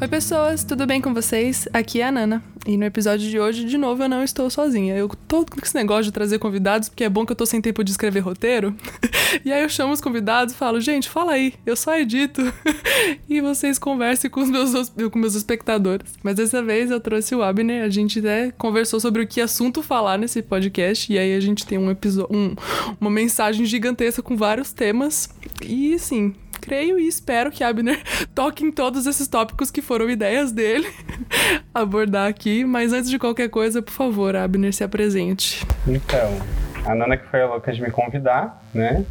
[0.00, 1.68] Oi, pessoas, tudo bem com vocês?
[1.74, 2.42] Aqui é a Nana.
[2.66, 4.96] E no episódio de hoje, de novo, eu não estou sozinha.
[4.96, 7.60] Eu tô com esse negócio de trazer convidados, porque é bom que eu tô sem
[7.60, 8.74] tempo de escrever roteiro.
[9.44, 12.40] e aí eu chamo os convidados e falo, gente, fala aí, eu só edito.
[13.28, 16.14] e vocês conversem com os meus, com meus espectadores.
[16.22, 18.22] Mas dessa vez eu trouxe o Abner, a gente
[18.56, 21.12] conversou sobre o que assunto falar nesse podcast.
[21.12, 22.56] E aí a gente tem um episódio, um,
[22.98, 25.28] uma mensagem gigantesca com vários temas.
[25.62, 28.00] E sim, creio e espero que Abner
[28.34, 30.86] toque em todos esses tópicos que foram ideias dele
[31.74, 32.64] abordar aqui.
[32.64, 35.66] Mas antes de qualquer coisa, por favor, Abner, se apresente.
[35.86, 36.38] Então,
[36.84, 39.04] a Nana que foi a louca de me convidar, né?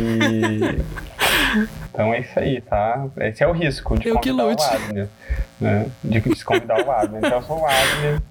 [0.00, 1.08] E.
[1.90, 3.06] Então é isso aí, tá?
[3.16, 5.08] Esse é o risco de eu convidar o Abner.
[5.60, 5.86] Né?
[6.04, 7.18] De convidar o Abner.
[7.18, 8.22] Então eu sou o Abner,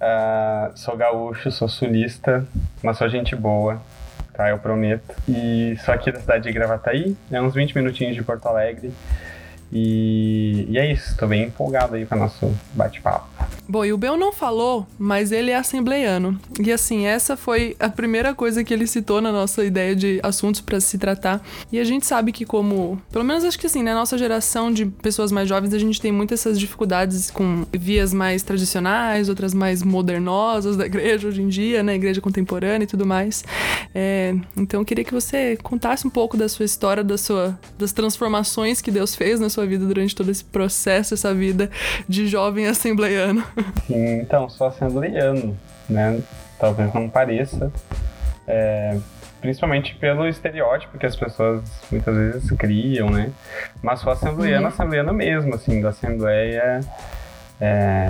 [0.00, 2.46] uh, sou gaúcho, sou sulista,
[2.82, 3.82] mas sou gente boa
[4.32, 4.50] tá?
[4.50, 5.14] Eu prometo.
[5.28, 8.92] E sou aqui da cidade de Gravataí, é uns 20 minutinhos de Porto Alegre.
[9.72, 13.31] E, e é isso, tô bem empolgado aí com o nosso bate-papo.
[13.72, 16.38] Bom, e o Bel não falou, mas ele é assembleiano.
[16.60, 20.60] E assim, essa foi a primeira coisa que ele citou na nossa ideia de assuntos
[20.60, 21.42] para se tratar.
[21.72, 24.84] E a gente sabe que como, pelo menos acho que assim, na nossa geração de
[24.84, 29.82] pessoas mais jovens, a gente tem muitas essas dificuldades com vias mais tradicionais, outras mais
[29.82, 33.42] modernosas da igreja hoje em dia, né, igreja contemporânea e tudo mais.
[33.94, 37.90] É, então eu queria que você contasse um pouco da sua história, da sua, das
[37.90, 41.70] transformações que Deus fez na sua vida durante todo esse processo, essa vida
[42.06, 43.42] de jovem assembleiano.
[43.88, 45.56] Então, sou assembleiano,
[45.88, 46.20] né?
[46.58, 47.72] Talvez não pareça.
[48.46, 48.98] É,
[49.40, 53.30] principalmente pelo estereótipo que as pessoas muitas vezes criam, né?
[53.82, 54.68] Mas sou assembleiano, uhum.
[54.68, 56.80] assembleiano mesmo, assim, da assembleia.
[57.60, 58.08] É,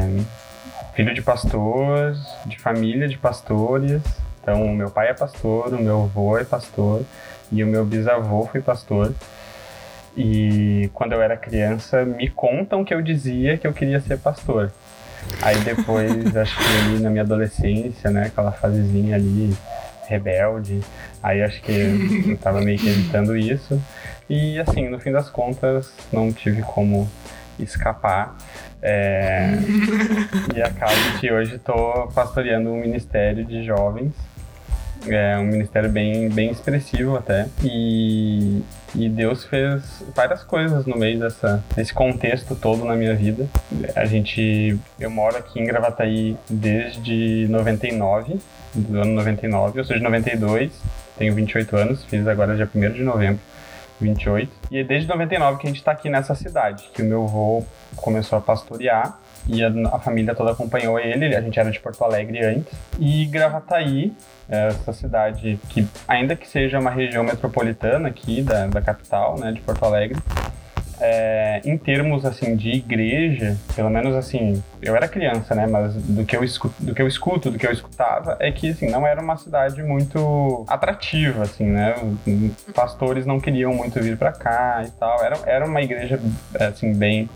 [0.94, 2.14] filho de pastor,
[2.46, 4.02] de família de pastores.
[4.42, 7.02] Então, o meu pai é pastor, o meu avô é pastor
[7.50, 9.14] e o meu bisavô foi pastor.
[10.16, 14.70] E quando eu era criança, me contam que eu dizia que eu queria ser pastor.
[15.40, 19.56] Aí depois, acho que ali na minha adolescência, né, aquela fasezinha ali
[20.06, 20.80] rebelde,
[21.22, 23.80] aí acho que eu tava meio que evitando isso.
[24.28, 27.10] E assim, no fim das contas, não tive como
[27.58, 28.36] escapar.
[28.80, 29.58] É...
[30.54, 34.12] e acabo que hoje estou pastoreando um ministério de jovens
[35.08, 37.46] é um ministério bem, bem expressivo até.
[37.62, 38.62] E,
[38.94, 43.46] e Deus fez várias coisas no meio dessa, desse contexto todo na minha vida.
[43.96, 48.38] A gente, eu moro aqui em Gravataí desde 99,
[48.74, 50.72] do ano 99, eu sou de 92,
[51.18, 53.40] tenho 28 anos, fiz agora dia 1 de novembro.
[54.00, 54.50] 28.
[54.70, 57.64] E é desde 99 que a gente está aqui nessa cidade, que o meu avô
[57.96, 59.16] começou a pastorear
[59.48, 61.34] e a, família toda acompanhou ele.
[61.34, 62.72] A gente era de Porto Alegre antes.
[62.98, 64.12] E Gravataí,
[64.48, 69.60] essa cidade que, ainda que seja uma região metropolitana aqui da, da capital, né, de
[69.60, 70.18] Porto Alegre,
[71.04, 76.24] é, em termos assim de igreja, pelo menos assim, eu era criança, né, mas do
[76.24, 79.04] que eu escuto, do que eu escuto, do que eu escutava é que assim não
[79.04, 81.94] era uma cidade muito atrativa, assim, né?
[82.72, 85.24] Pastores não queriam muito vir para cá e tal.
[85.24, 86.20] Era, era uma igreja
[86.54, 87.28] assim bem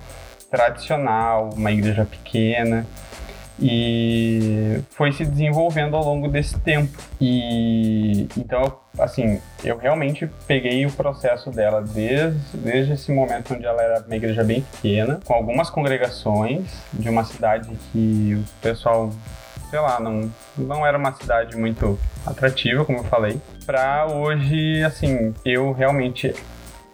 [0.51, 2.87] tradicional, uma igreja pequena
[3.59, 6.97] e foi se desenvolvendo ao longo desse tempo.
[7.21, 13.83] E então, assim, eu realmente peguei o processo dela desde, desde esse momento onde ela
[13.83, 19.11] era uma igreja bem pequena, com algumas congregações de uma cidade que o pessoal,
[19.71, 25.35] sei lá, não, não era uma cidade muito atrativa, como eu falei, para hoje, assim,
[25.45, 26.35] eu realmente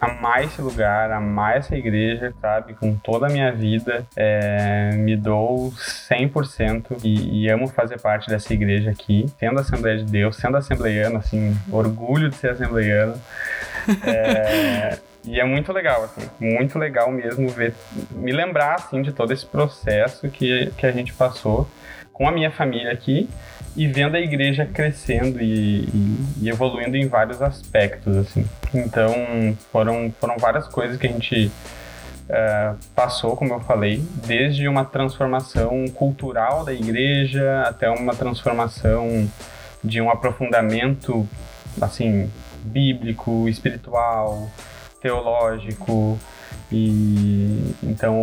[0.03, 2.75] amar esse lugar, amar essa igreja, sabe?
[2.75, 4.05] Com toda a minha vida.
[4.17, 10.11] É, me dou 100% e, e amo fazer parte dessa igreja aqui, sendo Assembleia de
[10.11, 13.15] Deus, sendo assembleiano, assim, orgulho de ser assembleiano.
[14.05, 17.73] É, e é muito legal, assim, muito legal mesmo ver,
[18.11, 21.69] me lembrar, assim, de todo esse processo que, que a gente passou
[22.13, 23.29] com a minha família aqui
[23.77, 28.45] e vendo a igreja crescendo e, e, e, evoluindo em vários aspectos, assim.
[28.75, 29.13] Então,
[29.71, 31.51] foram, foram várias coisas que a gente
[32.29, 39.29] uh, passou, como eu falei, desde uma transformação cultural da igreja até uma transformação
[39.83, 41.29] de um aprofundamento,
[41.81, 42.31] assim,
[42.65, 44.49] bíblico, espiritual,
[45.03, 46.19] teológico,
[46.71, 48.17] e então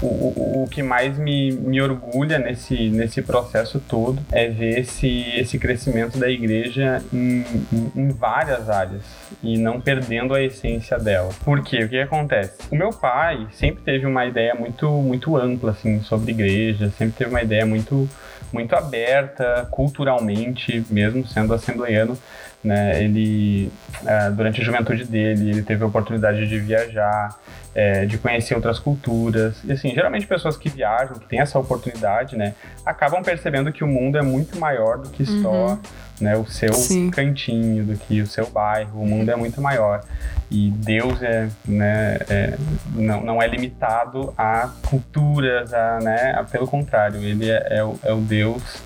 [0.00, 5.24] o, o, o que mais me, me orgulha nesse, nesse processo todo é ver esse,
[5.36, 9.02] esse crescimento da igreja em, em, em várias áreas
[9.42, 11.30] e não perdendo a essência dela.
[11.44, 11.84] Por quê?
[11.84, 12.54] O que acontece?
[12.70, 17.30] O meu pai sempre teve uma ideia muito, muito ampla assim, sobre igreja, sempre teve
[17.30, 18.08] uma ideia muito,
[18.52, 22.16] muito aberta culturalmente, mesmo sendo assembleiano
[22.62, 23.02] né?
[23.02, 23.70] Ele,
[24.04, 27.38] é, durante a juventude dele, ele teve a oportunidade de viajar,
[27.74, 29.62] é, de conhecer outras culturas.
[29.64, 33.86] E assim, geralmente pessoas que viajam, que têm essa oportunidade, né, acabam percebendo que o
[33.86, 35.42] mundo é muito maior do que uhum.
[35.42, 35.78] só
[36.20, 37.10] né, o seu Sim.
[37.10, 39.00] cantinho, do que o seu bairro.
[39.00, 40.02] O mundo é muito maior.
[40.50, 42.54] E Deus é, né, é,
[42.94, 47.98] não, não é limitado a culturas, a, né, a, pelo contrário, ele é, é, o,
[48.02, 48.82] é o Deus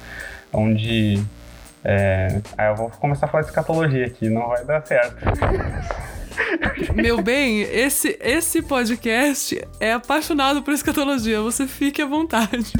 [0.52, 1.24] onde
[1.84, 5.16] é, aí eu vou começar a falar de escatologia aqui, não vai dar certo.
[6.94, 11.40] Meu bem, esse, esse podcast é apaixonado por escatologia.
[11.40, 12.72] Você fique à vontade.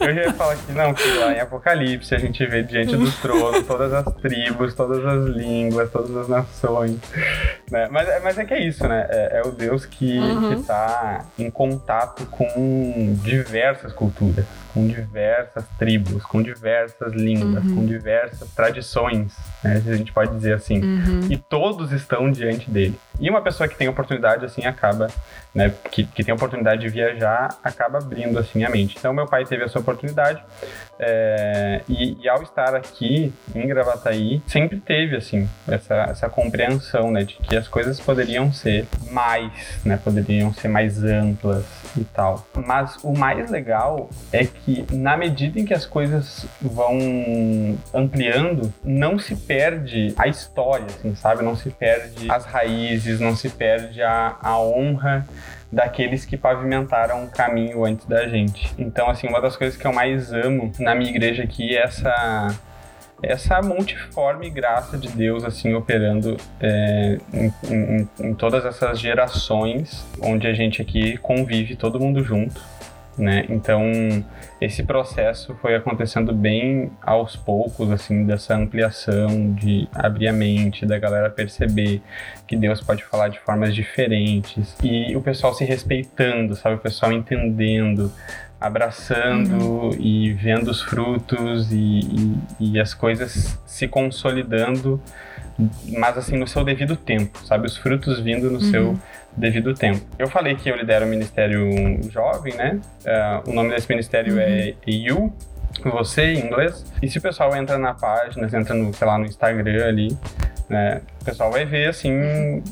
[0.00, 3.10] Eu já ia falar que não, que lá em Apocalipse a gente vê diante do
[3.20, 6.98] trono todas as tribos, todas as línguas, todas as nações.
[7.70, 7.88] Né?
[7.90, 9.06] Mas, mas é que é isso, né?
[9.08, 10.52] É, é o Deus que uhum.
[10.54, 14.44] está em contato com diversas culturas,
[14.74, 17.76] com diversas tribos, com diversas línguas, uhum.
[17.76, 19.32] com diversas tradições,
[19.62, 19.82] né?
[19.86, 20.82] A gente pode dizer assim.
[20.82, 21.20] Uhum.
[21.30, 22.94] E todos estão diante dele.
[23.20, 25.08] E uma pessoa que tem oportunidade, assim, acaba,
[25.54, 28.96] né, que, que tem oportunidade de viajar, acaba abrindo, assim, a mente.
[28.98, 30.42] Então, meu pai teve essa oportunidade
[30.98, 37.24] é, e, e, ao estar aqui em Gravataí, sempre teve, assim, essa, essa compreensão, né,
[37.24, 41.64] de que as coisas poderiam ser mais, né, poderiam ser mais amplas
[41.96, 42.46] e tal.
[42.54, 46.98] Mas o mais legal é que, na medida em que as coisas vão
[47.92, 51.42] ampliando, não se perde a história, assim, sabe?
[51.42, 55.26] Não se perde as raízes, não se perde a, a honra
[55.70, 58.72] daqueles que pavimentaram o caminho antes da gente.
[58.78, 62.48] Então, assim, uma das coisas que eu mais amo na minha igreja aqui é essa
[63.22, 70.48] essa multiforme graça de Deus assim operando é, em, em, em, todas essas gerações onde
[70.48, 72.60] a gente aqui convive todo mundo junto
[73.16, 73.82] né então
[74.60, 80.98] esse processo foi acontecendo bem aos poucos assim dessa ampliação de abrir a mente da
[80.98, 82.00] galera perceber
[82.46, 87.12] que Deus pode falar de formas diferentes e o pessoal se respeitando sabe o pessoal
[87.12, 88.12] entendendo
[88.62, 89.90] abraçando uhum.
[89.98, 95.02] e vendo os frutos e, e, e, as coisas se consolidando,
[95.98, 97.66] mas assim no seu devido tempo, sabe?
[97.66, 98.70] Os frutos vindo no uhum.
[98.70, 98.98] seu
[99.36, 100.00] devido tempo.
[100.18, 101.70] Eu falei que eu lidero o Ministério
[102.10, 102.80] Jovem, né?
[103.04, 104.74] Uh, o nome desse ministério é uhum.
[104.86, 105.32] é You,
[105.84, 106.84] você em inglês.
[107.00, 110.16] E se o pessoal entra na página, entra no, sei lá, no Instagram ali,
[110.68, 111.00] né?
[111.20, 112.12] O pessoal vai ver, assim,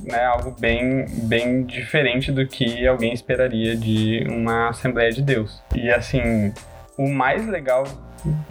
[0.04, 5.62] né, algo bem, bem diferente do que alguém esperaria de uma Assembleia de Deus.
[5.74, 6.52] E, assim,
[6.96, 7.84] o mais legal...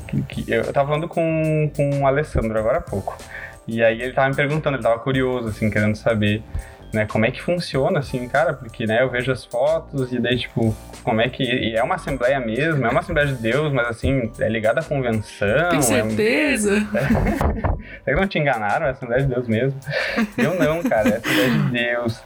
[0.07, 3.15] Que, que eu tava falando com, com o Alessandro agora há pouco.
[3.69, 6.44] E aí ele tava me perguntando, ele tava curioso, assim, querendo saber
[6.94, 10.38] né, como é que funciona, assim, cara, porque, né, eu vejo as fotos e daí,
[10.38, 11.44] tipo, como é que...
[11.44, 14.83] E é uma assembleia mesmo, é uma assembleia de Deus, mas, assim, é ligada à
[14.83, 15.69] convenção.
[15.69, 16.80] Tem certeza?
[17.00, 18.04] É...
[18.04, 18.86] Será que não te enganaram?
[18.86, 19.80] É a assembleia de Deus mesmo?
[20.38, 22.22] Eu não, cara, é a assembleia de Deus,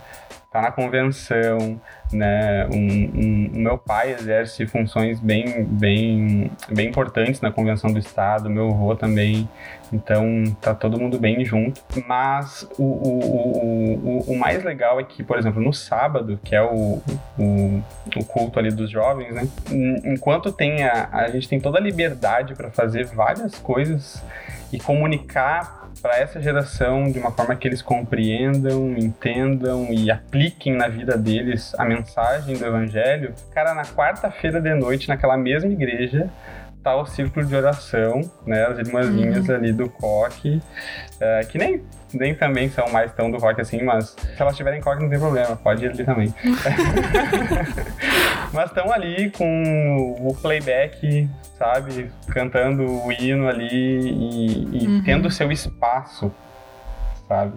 [0.54, 2.68] tá na convenção, né?
[2.68, 8.70] Um, um, meu pai exerce funções bem, bem, bem importantes na convenção do estado, meu
[8.70, 9.50] avô também.
[9.92, 11.82] Então tá todo mundo bem junto.
[12.08, 13.94] Mas o, o,
[14.28, 17.02] o, o, mais legal é que, por exemplo, no sábado, que é o,
[17.40, 17.84] o,
[18.16, 19.48] o culto ali dos jovens, né?
[20.06, 24.24] Enquanto tem a, a gente tem toda a liberdade para fazer várias coisas
[24.72, 30.90] e comunicar para essa geração de uma forma que eles compreendam, entendam e apliquem na
[30.90, 33.34] vida deles a mensagem do evangelho.
[33.54, 36.30] Cara, na quarta-feira de noite, naquela mesma igreja,
[36.84, 38.66] tá o círculo de oração, né?
[38.66, 39.56] As irmãzinhas uhum.
[39.56, 40.62] ali do coque,
[41.22, 41.82] é, que nem,
[42.14, 45.20] nem também são mais tão do rock assim, mas se elas tiverem coque não tem
[45.20, 46.36] problema, pode ir ali também.
[48.52, 51.30] mas estão ali com o playback,
[51.64, 52.12] sabe?
[52.28, 55.04] Cantando o hino ali e, e uhum.
[55.04, 56.30] tendo seu espaço,
[57.26, 57.54] sabe?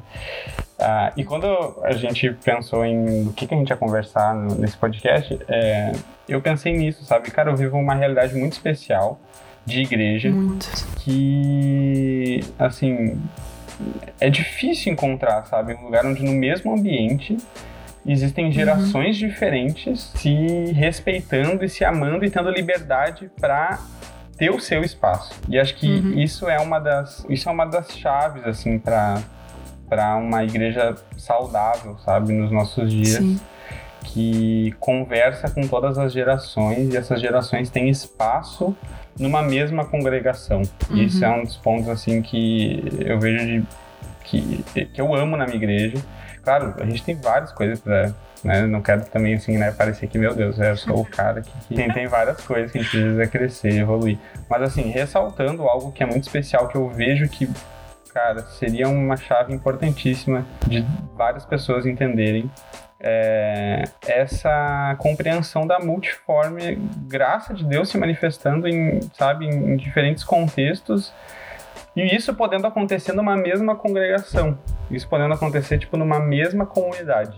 [0.78, 1.46] Ah, e quando
[1.82, 5.92] a gente pensou em o que, que a gente ia conversar nesse podcast, é,
[6.28, 7.30] eu pensei nisso, sabe?
[7.32, 9.18] Cara, eu vivo uma realidade muito especial
[9.64, 10.30] de igreja.
[10.30, 10.70] Muito.
[10.98, 13.20] Que, assim,
[14.20, 15.74] é difícil encontrar, sabe?
[15.74, 17.36] Um lugar onde no mesmo ambiente
[18.06, 19.28] existem gerações uhum.
[19.28, 23.80] diferentes se respeitando e se amando e tendo liberdade para
[24.36, 25.34] ter o seu espaço.
[25.48, 26.18] E acho que uhum.
[26.18, 29.22] isso é uma das isso é uma das chaves assim para
[29.88, 33.18] para uma igreja saudável, sabe, nos nossos dias.
[33.18, 33.40] Sim.
[34.02, 38.76] Que conversa com todas as gerações e essas gerações têm espaço
[39.18, 40.62] numa mesma congregação.
[40.90, 40.96] Uhum.
[40.96, 43.64] E isso é um dos pontos assim que eu vejo de,
[44.24, 45.96] que, que eu amo na minha igreja.
[46.42, 48.12] Claro, a gente tem várias coisas para
[48.46, 48.66] né?
[48.66, 51.74] Não quero também, assim, né, parecer que, meu Deus, eu sou o cara que, que
[51.74, 54.18] tem, tem várias coisas que a gente precisa crescer, evoluir.
[54.48, 57.48] Mas, assim, ressaltando algo que é muito especial, que eu vejo que
[58.14, 60.82] cara, seria uma chave importantíssima de
[61.14, 62.50] várias pessoas entenderem
[62.98, 66.76] é, essa compreensão da multiforme
[67.06, 71.12] graça de Deus se manifestando em, sabe, em, diferentes contextos
[71.94, 74.58] e isso podendo acontecer numa mesma congregação,
[74.90, 77.36] isso podendo acontecer tipo numa mesma comunidade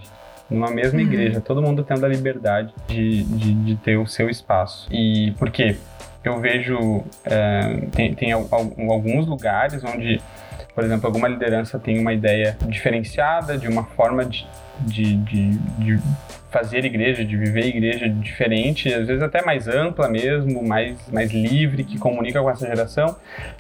[0.51, 1.07] numa mesma uhum.
[1.07, 4.89] igreja, todo mundo tendo a liberdade de, de, de, ter o seu espaço.
[4.91, 5.77] E por quê?
[6.25, 10.21] Eu vejo, é, tem, tem alguns lugares onde,
[10.75, 14.47] por exemplo, alguma liderança tem uma ideia diferenciada de uma forma de,
[14.81, 16.01] de, de, de
[16.51, 21.85] fazer igreja, de viver igreja diferente, às vezes até mais ampla mesmo, mais, mais livre,
[21.85, 23.17] que comunica com essa geração,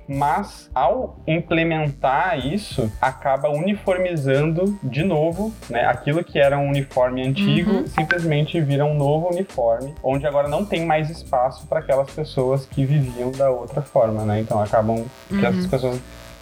[0.08, 7.72] mas ao implementar isso, acaba uniformizando de novo, né, aquilo que era um uniforme antigo,
[7.72, 7.86] uhum.
[7.86, 12.84] simplesmente vira um novo uniforme, onde agora não tem mais espaço para aquelas pessoas que
[12.84, 14.40] viviam da outra forma, né?
[14.40, 15.70] Então acabam que essas uhum.
[15.70, 16.00] pessoas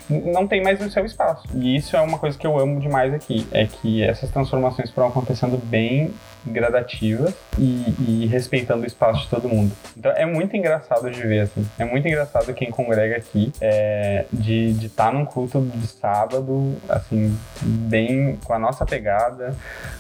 [0.08, 1.46] não tem mais o seu espaço.
[1.54, 5.08] E isso é uma coisa que eu amo demais aqui, é que essas transformações foram
[5.08, 6.12] acontecendo bem
[6.46, 9.72] gradativas e, e, respeitando o espaço de todo mundo.
[9.96, 11.66] Então é muito engraçado de ver, assim.
[11.78, 17.36] É muito engraçado quem congrega aqui é, de estar tá num culto de sábado, assim,
[17.62, 19.54] bem com a nossa pegada.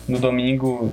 [0.08, 0.92] No domingo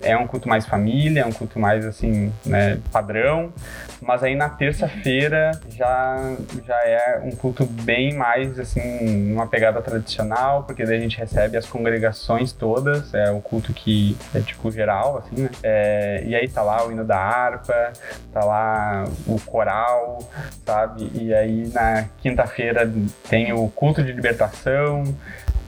[0.00, 3.52] é um culto mais família, é um culto mais assim, né, padrão.
[4.00, 6.34] Mas aí na terça-feira já,
[6.66, 11.56] já é um culto bem mais assim, uma pegada tradicional, porque daí a gente recebe
[11.56, 15.50] as congregações todas, é o culto que é tipo geral, assim, né?
[15.62, 17.92] É, e aí tá lá o hino da harpa,
[18.32, 20.18] tá lá o coral,
[20.66, 21.10] sabe?
[21.14, 22.90] E aí na quinta-feira
[23.28, 25.04] tem o culto de libertação.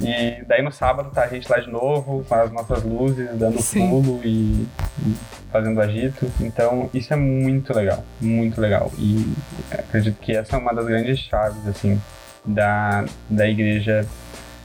[0.00, 3.60] E daí no sábado tá a gente lá de novo, com as nossas luzes, dando
[3.62, 3.88] Sim.
[3.88, 4.66] pulo e,
[5.06, 5.14] e,
[5.50, 6.30] fazendo agito.
[6.40, 8.92] Então isso é muito legal, muito legal.
[8.98, 9.34] E
[9.70, 12.00] acredito que essa é uma das grandes chaves, assim,
[12.44, 14.06] da, da igreja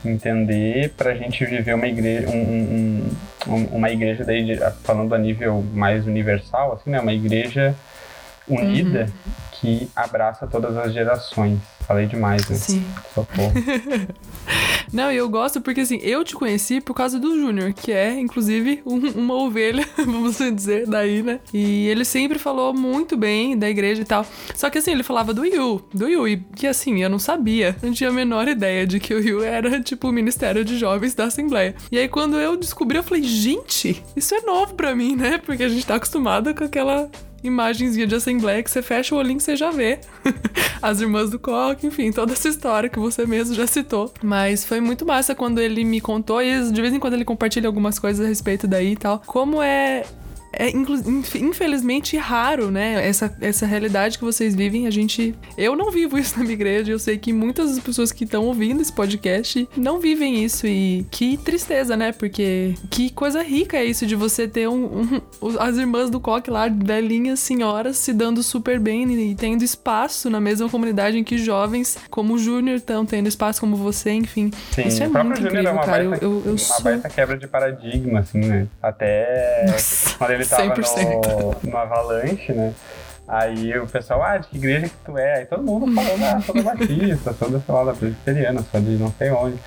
[0.03, 3.09] entender para a gente viver uma igreja, um,
[3.47, 6.99] um, uma igreja daí, falando a nível mais universal, assim, né?
[6.99, 7.75] Uma igreja
[8.47, 9.31] unida uhum.
[9.51, 11.59] que abraça todas as gerações.
[11.81, 12.55] Falei demais, né?
[12.55, 12.85] Sim.
[13.13, 13.51] Socorro.
[14.93, 18.81] Não, eu gosto porque assim, eu te conheci por causa do Júnior, que é, inclusive,
[18.85, 21.39] um, uma ovelha, vamos dizer, daí, né?
[21.53, 24.25] E ele sempre falou muito bem da igreja e tal.
[24.53, 27.75] Só que assim, ele falava do Yu, do Yu, e que assim, eu não sabia,
[27.83, 31.13] não tinha a menor ideia de que o Yu era, tipo, o Ministério de Jovens
[31.13, 31.75] da Assembleia.
[31.91, 35.37] E aí, quando eu descobri, eu falei, gente, isso é novo pra mim, né?
[35.37, 37.09] Porque a gente tá acostumado com aquela
[37.43, 39.99] imagenzinha de assembleia que você fecha o olhinho e você já vê.
[40.81, 44.13] As irmãs do Coque, enfim, toda essa história que você mesmo já citou.
[44.21, 47.67] Mas foi muito massa quando ele me contou e de vez em quando ele compartilha
[47.67, 49.21] algumas coisas a respeito daí e tal.
[49.25, 50.03] Como é
[50.53, 53.07] é infelizmente raro, né?
[53.07, 55.35] Essa, essa realidade que vocês vivem, a gente.
[55.57, 56.91] Eu não vivo isso na minha igreja.
[56.91, 60.67] Eu sei que muitas das pessoas que estão ouvindo esse podcast não vivem isso.
[60.67, 62.11] E que tristeza, né?
[62.11, 65.21] Porque que coisa rica é isso de você ter um, um
[65.59, 70.39] as irmãs do coque lá, velhinhas senhoras, se dando super bem e tendo espaço na
[70.39, 74.51] mesma comunidade em que jovens como o Júnior estão tendo espaço como você, enfim.
[74.71, 76.09] Sim, isso é muito incrível, é uma cara.
[76.09, 76.83] Baita, eu, eu, eu uma sou...
[76.83, 78.67] baita quebra de paradigma, assim, né?
[78.81, 80.17] Até Nossa.
[80.41, 82.73] Ele tava no, no Avalanche, né?
[83.27, 85.39] Aí o pessoal, ah, de que igreja que tu é?
[85.39, 88.81] Aí todo mundo falou, ah, sou da Batista, sou da, sei lá, da Presbiteriana, sou
[88.81, 89.57] de não sei onde.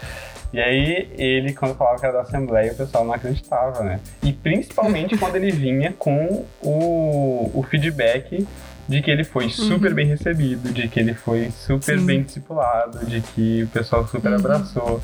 [0.53, 4.01] E aí ele, quando falava que era da Assembleia, o pessoal não acreditava, né?
[4.23, 8.47] E principalmente quando ele vinha com o, o feedback
[8.87, 9.95] de que ele foi super uhum.
[9.95, 12.07] bem recebido, de que ele foi super Sim.
[12.07, 14.39] bem discipulado, de que o pessoal super uhum.
[14.39, 15.01] abraçou.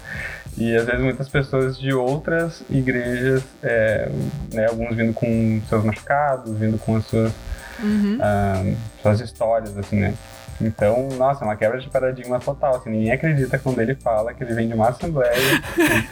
[0.61, 4.11] E às vezes muitas pessoas de outras igrejas, é,
[4.53, 7.33] né, alguns vindo com seus machucados, vindo com as suas,
[7.83, 8.19] uhum.
[8.19, 10.15] uh, suas histórias, assim, né?
[10.61, 12.77] Então, nossa, é uma quebra de paradigma total.
[12.77, 15.33] Assim, ninguém acredita quando ele fala que ele vem de uma assembleia.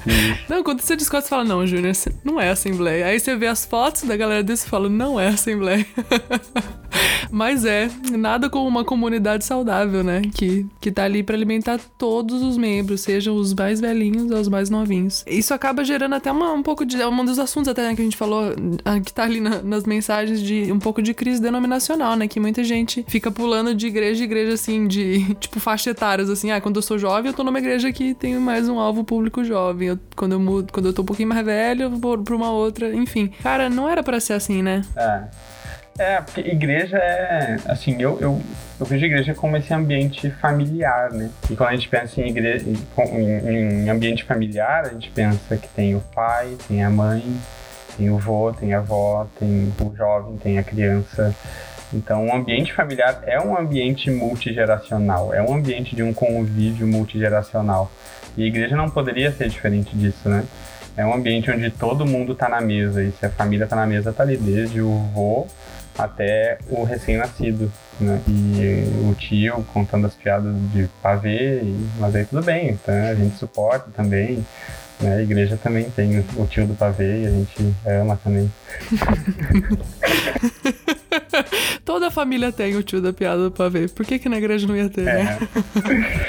[0.02, 0.38] que...
[0.48, 3.06] Não, quando você discute, você fala, não, Júnior, não é assembleia.
[3.06, 5.86] Aí você vê as fotos da galera desse e fala, não é assembleia.
[7.30, 10.22] Mas é, nada como uma comunidade saudável, né?
[10.34, 14.48] Que, que tá ali para alimentar todos os membros, sejam os mais velhinhos ou os
[14.48, 15.24] mais novinhos.
[15.26, 16.98] Isso acaba gerando até uma, um pouco de.
[17.04, 19.84] Um dos assuntos até né, que a gente falou, ah, que tá ali na, nas
[19.84, 22.26] mensagens, de um pouco de crise denominacional, né?
[22.26, 26.50] Que muita gente fica pulando de igreja em igreja, assim, de tipo faixa etárias, assim.
[26.50, 29.44] Ah, quando eu sou jovem, eu tô numa igreja que tem mais um alvo público
[29.44, 29.88] jovem.
[29.88, 32.50] Eu, quando, eu mudo, quando eu tô um pouquinho mais velho, eu vou pra uma
[32.50, 32.94] outra.
[32.94, 33.32] Enfim.
[33.42, 34.82] Cara, não era para ser assim, né?
[34.96, 35.22] É.
[35.98, 37.56] É, porque igreja é.
[37.66, 38.40] Assim, eu, eu,
[38.78, 41.28] eu vejo igreja como esse ambiente familiar, né?
[41.50, 45.68] E quando a gente pensa em, igreja, em, em ambiente familiar, a gente pensa que
[45.68, 47.24] tem o pai, tem a mãe,
[47.96, 51.34] tem o vô, tem a avó, tem o jovem, tem a criança.
[51.92, 57.90] Então, o ambiente familiar é um ambiente multigeracional, é um ambiente de um convívio multigeracional.
[58.36, 60.44] E a igreja não poderia ser diferente disso, né?
[60.96, 63.86] É um ambiente onde todo mundo está na mesa, e se a família está na
[63.86, 65.46] mesa, tá ali desde o vô
[65.96, 68.20] até o recém-nascido, né?
[68.28, 71.62] E o tio contando as piadas de pavê,
[71.98, 74.44] mas aí tudo bem, então a gente suporta também.
[75.00, 75.16] Né?
[75.16, 78.50] A igreja também tem o tio do pavê e a gente ama também.
[81.88, 83.88] Toda família tem o tio da piada do pavê.
[83.88, 85.20] Por que, que na igreja não ia ter, né?
[85.22, 85.24] é.
[85.24, 86.26] né?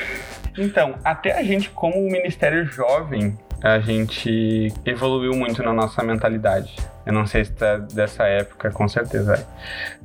[0.58, 6.74] então, até a gente, como ministério jovem, a gente evoluiu muito na nossa mentalidade.
[7.06, 9.46] Eu não sei se tá dessa época, com certeza é.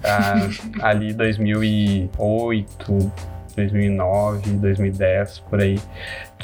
[0.02, 0.48] Ah,
[0.90, 3.12] ali 2008,
[3.54, 5.78] 2009, 2010, por aí,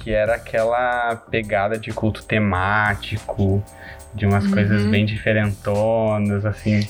[0.03, 3.63] que era aquela pegada de culto temático,
[4.15, 4.53] de umas uhum.
[4.53, 6.89] coisas bem diferentonas, assim.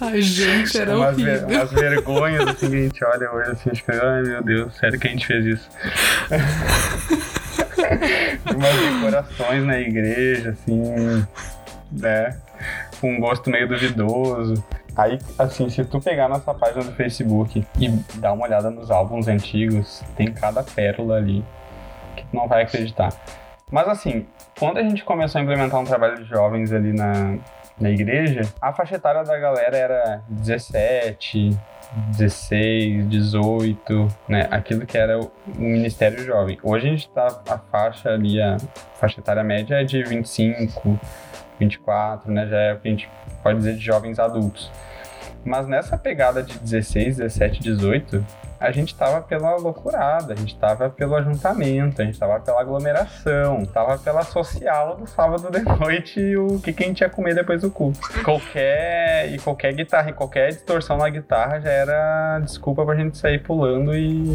[0.00, 1.16] Ai, gente, era umas.
[1.16, 4.98] Ver, umas vergonhas, assim, que a gente olha hoje, assim, fica, ai meu Deus, sério
[4.98, 5.70] que a gente fez isso?
[8.54, 11.26] umas decorações na igreja, assim,
[11.92, 12.36] né?
[13.00, 14.62] Com um gosto meio duvidoso.
[14.96, 19.28] Aí, assim, se tu pegar nossa página do Facebook e dar uma olhada nos álbuns
[19.28, 21.42] antigos, tem cada pérola ali
[22.32, 23.12] não vai acreditar.
[23.70, 24.26] Mas assim,
[24.58, 27.36] quando a gente começou a implementar um trabalho de jovens ali na,
[27.80, 31.56] na igreja, a faixa etária da galera era 17,
[32.16, 34.48] 16, 18, né?
[34.50, 36.58] Aquilo que era o Ministério Jovem.
[36.62, 38.56] Hoje a gente tá, a faixa ali, a
[38.94, 40.98] faixa etária média é de 25,
[41.58, 42.46] 24, né?
[42.46, 43.08] Já é o que a gente
[43.42, 44.70] pode dizer de jovens adultos.
[45.44, 48.24] Mas nessa pegada de 16, 17, 18,
[48.60, 53.64] a gente tava pela loucurada, a gente tava pelo ajuntamento, a gente tava pela aglomeração,
[53.64, 57.34] tava pela social do sábado de noite e o que, que a gente ia comer
[57.34, 57.98] depois do culto.
[58.22, 59.32] Qualquer.
[59.32, 63.96] E qualquer guitarra e qualquer distorção na guitarra já era desculpa pra gente sair pulando
[63.96, 64.28] e,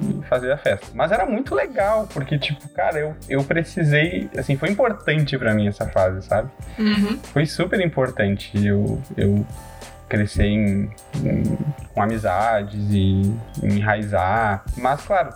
[0.00, 0.88] e fazer a festa.
[0.92, 4.28] Mas era muito legal, porque, tipo, cara, eu, eu precisei.
[4.36, 6.50] Assim, foi importante para mim essa fase, sabe?
[6.78, 7.18] Uhum.
[7.32, 8.52] Foi super importante.
[8.66, 9.46] Eu, eu
[10.08, 11.58] crescer em, em,
[11.92, 14.64] com amizades e enraizar.
[14.76, 15.30] Mas, claro,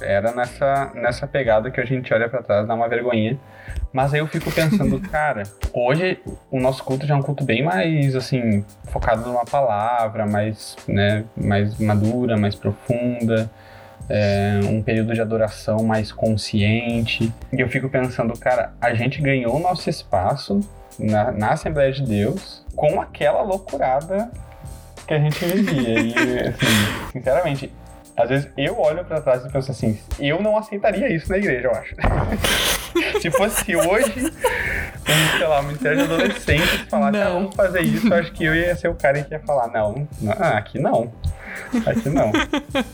[0.00, 3.38] era nessa, nessa pegada que a gente olha para trás, dá uma vergonhinha.
[3.92, 6.18] Mas aí eu fico pensando, cara, hoje
[6.50, 11.24] o nosso culto já é um culto bem mais, assim, focado numa palavra, mais, né,
[11.36, 13.50] mais madura, mais profunda.
[14.08, 17.32] É, um período de adoração mais consciente.
[17.52, 20.60] E eu fico pensando, cara, a gente ganhou o nosso espaço
[20.98, 24.30] na, na Assembleia de Deus, com aquela loucurada
[25.06, 26.00] que a gente vivia.
[26.00, 27.72] E, assim, sinceramente,
[28.16, 31.68] às vezes eu olho para trás e penso assim, eu não aceitaria isso na igreja,
[31.68, 31.94] eu acho.
[33.20, 38.06] Se fosse hoje, um, sei lá, um ministério de adolescentes falasse, ah, vamos fazer isso,
[38.06, 40.78] eu acho que eu ia ser o cara que ia falar, não, não ah, aqui
[40.78, 41.10] não.
[41.86, 42.32] Aqui não.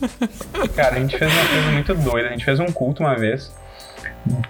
[0.74, 2.28] Cara, a gente fez uma coisa muito doida.
[2.28, 3.52] A gente fez um culto uma vez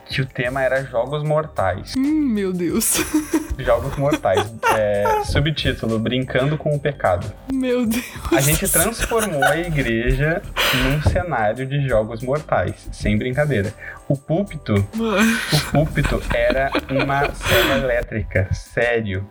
[0.09, 1.95] que o tema era Jogos Mortais.
[1.97, 2.99] Hum, meu Deus.
[3.59, 4.53] Jogos Mortais.
[4.77, 7.31] É, subtítulo: Brincando com o Pecado.
[7.53, 8.05] Meu Deus.
[8.33, 10.43] A gente transformou a igreja
[10.75, 13.73] num cenário de Jogos Mortais, sem brincadeira.
[14.09, 19.27] O púlpito, o púlpito era uma cela elétrica, sério.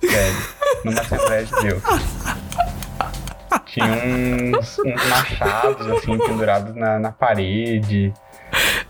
[0.00, 0.36] Sério.
[0.84, 1.82] Numa Assembleia de Deus.
[3.66, 8.12] Tinha uns, uns machados, assim, pendurados na, na parede.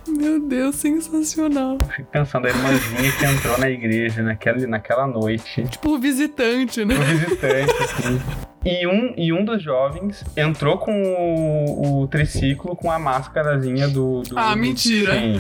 [0.08, 1.78] Meu Deus, sensacional.
[1.94, 5.64] Fico pensando, a irmãzinha que entrou na igreja naquela, naquela noite.
[5.64, 6.94] Tipo o visitante, né?
[6.94, 8.20] O visitante, assim.
[8.64, 14.22] E um, e um dos jovens entrou com o, o triciclo com a máscarazinha do.
[14.22, 14.60] do ah, do...
[14.60, 15.12] mentira!
[15.14, 15.38] Sim,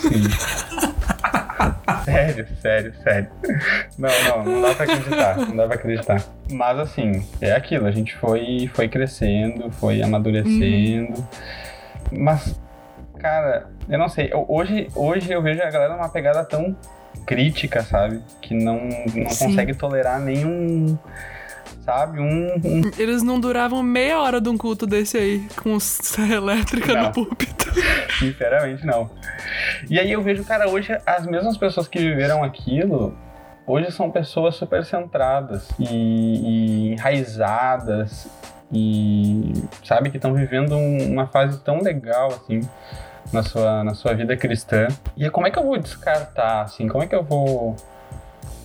[0.00, 0.22] sim.
[2.04, 3.28] sério, sério, sério.
[3.98, 5.36] Não, não, não dá pra acreditar.
[5.38, 6.24] Não dá pra acreditar.
[6.50, 11.20] Mas assim, é aquilo, a gente foi, foi crescendo, foi amadurecendo.
[11.20, 11.24] Hum.
[12.12, 12.54] Mas
[13.18, 14.30] Cara, eu não sei.
[14.34, 16.76] Hoje, hoje eu vejo a galera numa pegada tão
[17.26, 18.22] crítica, sabe?
[18.40, 18.80] Que não,
[19.14, 20.98] não consegue tolerar nenhum.
[21.84, 22.20] Sabe?
[22.20, 26.92] Um, um, Eles não duravam meia hora de um culto desse aí, com serra elétrica
[26.92, 27.04] não.
[27.04, 27.72] no púlpito.
[28.18, 29.10] Sinceramente, não.
[29.88, 33.16] E aí eu vejo, cara, hoje as mesmas pessoas que viveram aquilo,
[33.66, 38.28] hoje são pessoas super centradas e, e enraizadas
[38.70, 42.60] e sabe que estão vivendo uma fase tão legal assim
[43.32, 44.88] na sua, na sua vida cristã.
[45.16, 46.88] E como é que eu vou descartar, assim?
[46.88, 47.76] Como é que eu vou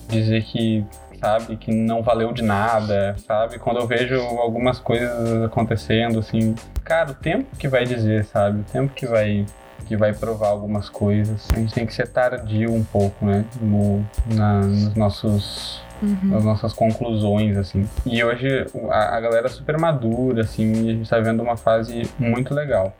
[0.08, 0.84] dizer que,
[1.20, 3.58] sabe, que não valeu de nada, sabe?
[3.58, 8.60] Quando eu vejo algumas coisas acontecendo, assim, cara, o tempo que vai dizer, sabe?
[8.60, 9.44] O tempo que vai
[9.86, 11.46] que vai provar algumas coisas.
[11.52, 13.44] A gente tem que ser tardio um pouco, né?
[13.60, 14.02] No,
[14.34, 16.36] na, nos nossos uhum.
[16.36, 17.88] as nossas conclusões, assim.
[18.06, 21.56] E hoje a, a galera é super madura, assim, e a gente tá vendo uma
[21.56, 22.94] fase muito legal.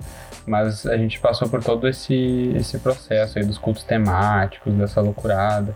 [0.46, 5.74] Mas a gente passou por todo esse, esse processo aí dos cultos temáticos, dessa loucurada.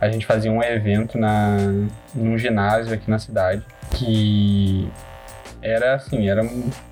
[0.00, 1.56] A gente fazia um evento na,
[2.14, 4.90] num ginásio aqui na cidade que
[5.62, 6.42] era assim, era,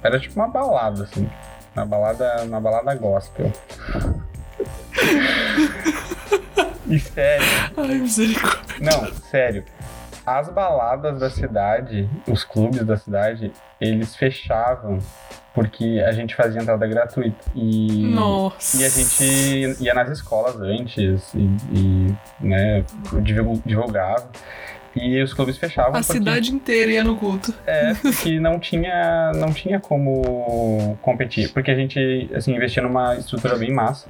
[0.02, 1.28] era tipo uma balada, assim.
[1.74, 3.52] Uma balada, uma balada gospel.
[6.86, 7.46] e sério.
[7.76, 8.76] Ai, misericórdia.
[8.80, 9.64] Não, sério.
[10.24, 14.98] As baladas da cidade, os clubes da cidade, eles fechavam
[15.54, 17.36] porque a gente fazia entrada gratuita.
[17.54, 18.80] E, Nossa.
[18.80, 22.84] e a gente ia nas escolas antes e, e né,
[23.64, 24.30] divulgava.
[24.94, 25.92] E os clubes fechavam.
[25.92, 27.54] A porque, cidade inteira ia no culto.
[27.66, 31.50] É, porque não tinha, não tinha como competir.
[31.52, 34.06] Porque a gente, assim, investia numa estrutura bem massa.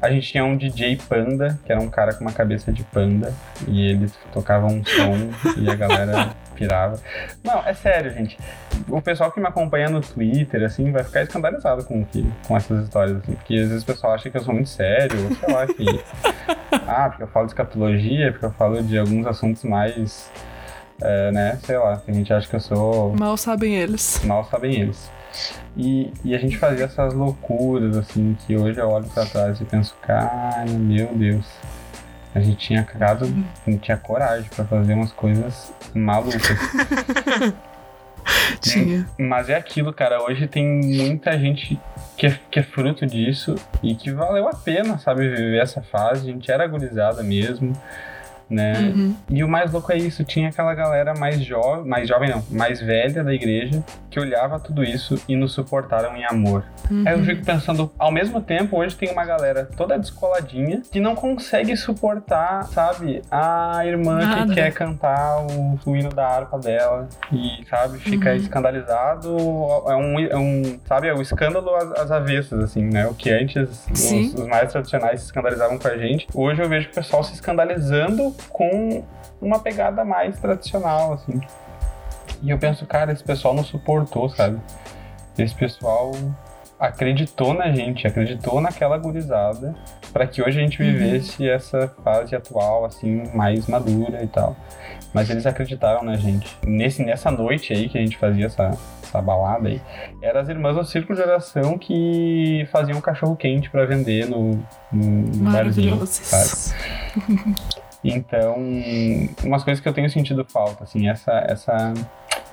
[0.00, 3.34] A gente tinha um DJ Panda, que era um cara com uma cabeça de panda,
[3.66, 6.98] e ele tocava um som e a galera pirava.
[7.44, 8.38] Não, é sério, gente.
[8.88, 12.84] O pessoal que me acompanha no Twitter, assim, vai ficar escandalizado com, que, com essas
[12.84, 15.54] histórias, assim, porque às vezes o pessoal acha que eu sou muito sério, ou sei
[15.54, 16.04] lá, que.
[16.86, 20.30] ah, porque eu falo de escatologia, porque eu falo de alguns assuntos mais.
[21.00, 23.14] É, né, sei lá, a gente acha que eu sou.
[23.14, 24.22] Mal sabem eles.
[24.24, 25.10] Mal sabem eles.
[25.76, 29.64] E, e a gente fazia essas loucuras, assim, que hoje eu olho pra trás e
[29.64, 31.46] penso, cara, meu Deus.
[32.36, 36.42] A gente tinha cara, a gente tinha coragem para fazer umas coisas malucas.
[38.60, 39.08] tinha.
[39.18, 40.22] Mas é aquilo, cara.
[40.22, 41.80] Hoje tem muita gente
[42.14, 46.28] que é, que é fruto disso e que valeu a pena, sabe, viver essa fase.
[46.28, 47.72] A gente era agonizada mesmo
[48.48, 48.92] né?
[48.94, 49.16] Uhum.
[49.28, 52.80] E o mais louco é isso, tinha aquela galera mais jovem, mais jovem não, mais
[52.80, 56.64] velha da igreja, que olhava tudo isso e nos suportaram em amor.
[56.90, 57.04] Uhum.
[57.06, 61.14] Aí eu fico pensando, ao mesmo tempo, hoje tem uma galera toda descoladinha que não
[61.14, 64.46] consegue suportar, sabe, a irmã Nada.
[64.46, 68.36] que quer cantar o, o, hino da harpa dela e, sabe, fica uhum.
[68.36, 69.36] escandalizado,
[69.88, 73.06] é um, é um, sabe, é o escândalo às, às avessas, assim, né?
[73.06, 76.88] O que antes os, os mais tradicionais se escandalizavam com a gente, hoje eu vejo
[76.88, 79.02] o pessoal se escandalizando com
[79.40, 81.40] uma pegada mais tradicional, assim.
[82.42, 84.60] E eu penso, cara, esse pessoal não suportou, sabe?
[85.38, 86.12] Esse pessoal
[86.78, 89.74] acreditou na gente, acreditou naquela gurizada
[90.12, 90.92] para que hoje a gente uhum.
[90.92, 91.50] vivesse uhum.
[91.50, 94.56] essa fase atual assim mais madura e tal.
[95.14, 96.54] Mas eles acreditaram na gente.
[96.66, 99.80] Nesse nessa noite aí que a gente fazia essa, essa balada aí,
[100.20, 105.50] eram as irmãs do círculo de oração que faziam cachorro quente para vender no, no
[105.50, 106.76] barzinho, sabe?
[108.10, 108.56] Então,
[109.44, 111.94] umas coisas que eu tenho sentido falta, assim, essa, essa,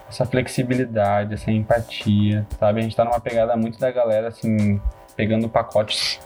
[0.09, 2.79] essa flexibilidade, essa empatia, sabe?
[2.79, 4.81] A gente tá numa pegada muito da galera, assim,
[5.15, 6.19] pegando pacotes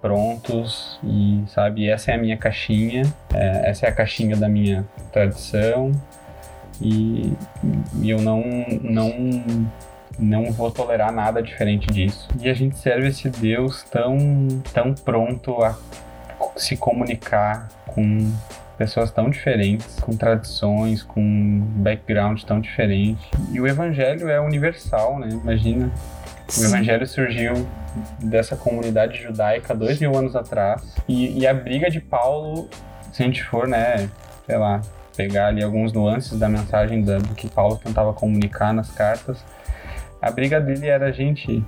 [0.00, 4.84] prontos e, sabe, essa é a minha caixinha, é, essa é a caixinha da minha
[5.12, 5.92] tradição
[6.80, 7.32] e,
[8.00, 8.42] e eu não,
[8.82, 9.12] não,
[10.18, 12.28] não vou tolerar nada diferente disso.
[12.40, 14.18] E a gente serve esse Deus tão,
[14.72, 15.78] tão pronto a
[16.56, 18.32] se comunicar com
[18.82, 23.30] pessoas tão diferentes, com tradições, com background tão diferente.
[23.52, 25.28] E o evangelho é universal, né?
[25.30, 25.88] Imagina.
[26.48, 26.64] Sim.
[26.64, 27.54] O evangelho surgiu
[28.18, 30.82] dessa comunidade judaica dois mil anos atrás.
[31.08, 32.68] E, e, a briga de Paulo,
[33.12, 34.08] se a gente for, né,
[34.46, 34.80] sei lá,
[35.16, 39.44] pegar ali alguns nuances da mensagem da, do que Paulo tentava comunicar nas cartas,
[40.20, 41.64] a briga dele era, gente,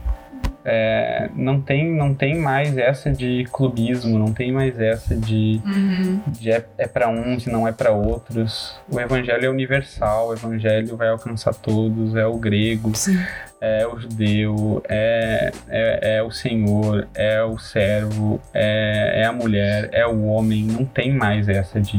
[0.64, 6.22] é, não, tem, não tem mais essa de clubismo, não tem mais essa de, uhum.
[6.27, 8.74] de é, é para uns e não é para outros.
[8.90, 13.18] O evangelho é universal, o evangelho vai alcançar todos, é o grego, Sim.
[13.61, 19.90] é o judeu, é, é, é, o senhor, é o servo, é, é a mulher,
[19.92, 21.98] é o homem, não tem mais essa de,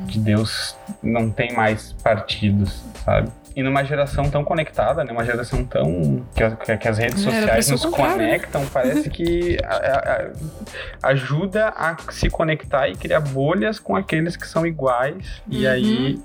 [0.00, 3.30] de Deus, não tem mais partidos, sabe?
[3.54, 5.12] E numa geração tão conectada, né?
[5.12, 6.24] Uma geração tão.
[6.34, 10.30] que, que as redes é, sociais nos conectam, parece que a,
[11.02, 15.42] a, ajuda a se conectar e criar bolhas com aqueles que são iguais.
[15.46, 15.58] Uhum.
[15.58, 16.20] E aí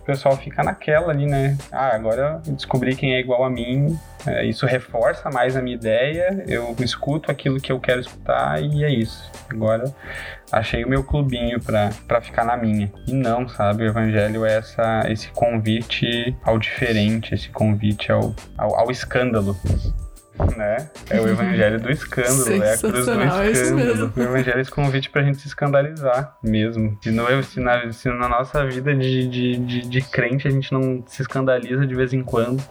[0.00, 1.56] o pessoal fica naquela ali, né?
[1.70, 3.98] Ah, agora eu descobri quem é igual a mim.
[4.26, 6.44] É, isso reforça mais a minha ideia.
[6.46, 9.30] Eu escuto aquilo que eu quero escutar e é isso.
[9.48, 9.92] Agora
[10.52, 12.92] achei o meu clubinho pra, pra ficar na minha.
[13.06, 13.84] E não, sabe?
[13.84, 19.56] O evangelho é essa, esse convite ao diferente, esse convite ao, ao, ao escândalo
[20.56, 20.90] né?
[21.08, 24.12] É o evangelho do escândalo, é a cruz do é escândalo.
[24.16, 26.98] É o evangelho é esse convite pra gente se escandalizar mesmo.
[27.02, 30.72] Se, não, se, na, se na nossa vida de, de, de, de crente a gente
[30.72, 32.62] não se escandaliza de vez em quando,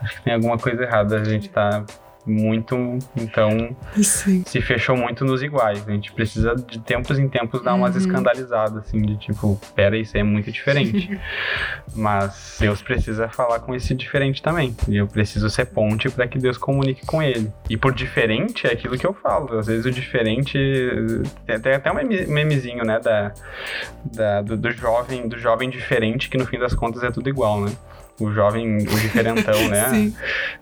[0.00, 1.20] acho que tem alguma coisa errada.
[1.20, 1.84] A gente tá
[2.24, 2.76] muito,
[3.16, 4.44] então Sim.
[4.46, 5.82] se fechou muito nos iguais.
[5.86, 8.00] A gente precisa de tempos em tempos dar umas Uhum.
[8.00, 11.18] escandalizadas, assim, de tipo, pera, isso é muito diferente.
[11.94, 14.74] Mas Deus precisa falar com esse diferente também.
[14.88, 17.50] E eu preciso ser ponte para que Deus comunique com ele.
[17.68, 19.58] E por diferente é aquilo que eu falo.
[19.58, 20.56] Às vezes o diferente.
[21.44, 22.98] Tem, até um meme- memezinho, né?
[23.00, 23.32] Da,
[24.04, 27.60] da- do, do jovem, do jovem diferente, que no fim das contas é tudo igual,
[27.60, 27.72] né?
[28.20, 29.88] O jovem, o diferentão, né?
[29.88, 30.16] Sim.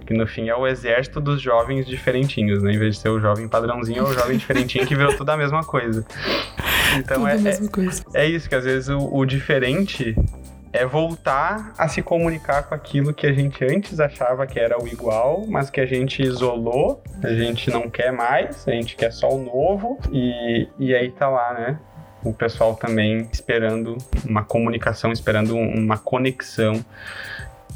[0.07, 2.73] Que no fim é o exército dos jovens diferentinhos, né?
[2.73, 5.37] Em vez de ser o jovem padrãozinho, é o jovem diferentinho que virou tudo a
[5.37, 6.07] mesma coisa.
[6.97, 8.03] Então Tudo é, a é, mesma coisa.
[8.15, 10.17] é isso, que às vezes o, o diferente
[10.73, 14.87] é voltar a se comunicar com aquilo que a gente antes achava que era o
[14.87, 19.29] igual, mas que a gente isolou, a gente não quer mais, a gente quer só
[19.29, 21.79] o novo, e, e aí tá lá, né?
[22.23, 23.97] O pessoal também esperando
[24.29, 26.85] uma comunicação, esperando um- uma conexão.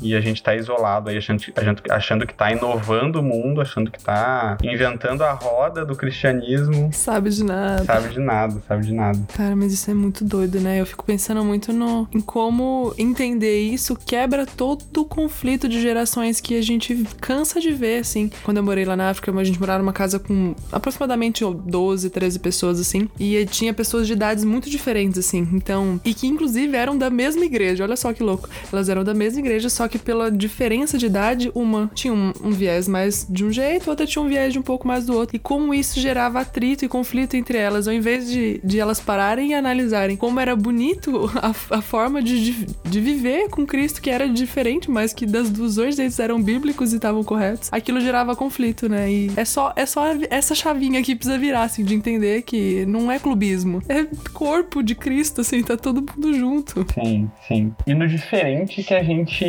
[0.00, 3.90] E a gente tá isolado aí, achando, achando, achando que tá inovando o mundo, achando
[3.90, 6.90] que tá inventando a roda do cristianismo.
[6.92, 7.84] Sabe de nada.
[7.84, 9.18] Sabe de nada, sabe de nada.
[9.34, 10.80] Cara, mas isso é muito doido, né?
[10.80, 16.40] Eu fico pensando muito no, em como entender isso quebra todo o conflito de gerações
[16.40, 18.30] que a gente cansa de ver, assim.
[18.42, 22.38] Quando eu morei lá na África, a gente morava numa casa com aproximadamente 12, 13
[22.38, 23.08] pessoas, assim.
[23.18, 25.48] E tinha pessoas de idades muito diferentes, assim.
[25.52, 27.84] Então, e que inclusive eram da mesma igreja.
[27.84, 28.48] Olha só que louco.
[28.72, 32.50] Elas eram da mesma igreja, só que pela diferença de idade, uma tinha um, um
[32.50, 35.36] viés mais de um jeito, outra tinha um viés de um pouco mais do outro.
[35.36, 39.50] E como isso gerava atrito e conflito entre elas, ao invés de, de elas pararem
[39.50, 44.10] e analisarem como era bonito a, a forma de, de, de viver com Cristo, que
[44.10, 48.34] era diferente, mas que das, dos dois jeitos eram bíblicos e estavam corretos, aquilo gerava
[48.36, 49.10] conflito, né?
[49.10, 53.10] E é só, é só essa chavinha que precisa virar, assim, de entender que não
[53.10, 56.86] é clubismo, é corpo de Cristo, assim, tá todo mundo junto.
[56.94, 57.72] Sim, sim.
[57.86, 59.44] E no diferente que a gente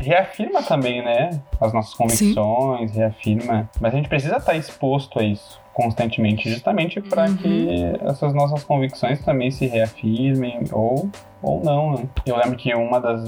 [0.00, 1.40] reafirma também, né?
[1.60, 3.68] As nossas convicções, reafirma.
[3.80, 7.36] Mas a gente precisa estar exposto a isso constantemente, justamente para Uhum.
[7.36, 7.68] que
[8.04, 11.10] essas nossas convicções também se reafirmem ou
[11.42, 12.04] ou não, né?
[12.24, 13.20] Eu lembro que uma das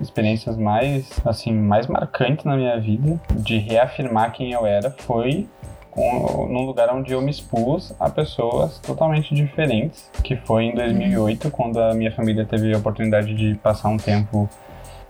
[0.00, 5.46] experiências mais assim mais marcantes na minha vida de reafirmar quem eu era foi
[5.90, 11.50] com, num lugar onde eu me expus a pessoas totalmente diferentes, que foi em 2008,
[11.52, 14.48] quando a minha família teve a oportunidade de passar um tempo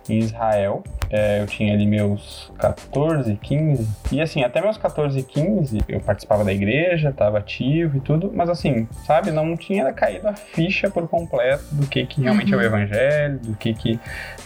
[0.08, 0.82] em Israel.
[1.10, 3.88] É, eu tinha ali meus 14, 15.
[4.12, 8.48] E assim, até meus 14, 15, eu participava da igreja, estava ativo e tudo, mas
[8.48, 12.62] assim, sabe, não tinha caído a ficha por completo do que, que realmente é o
[12.62, 14.00] evangelho, do que que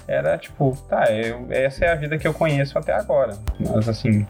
[0.06, 3.36] era tipo, tá, eu, essa é a vida que eu conheço até agora.
[3.60, 4.26] Mas assim,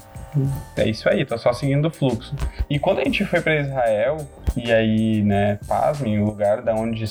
[0.76, 2.34] é isso aí, tô só seguindo o fluxo.
[2.70, 4.18] E quando a gente foi para Israel,
[4.56, 7.04] e aí, né, pasmem, o lugar da onde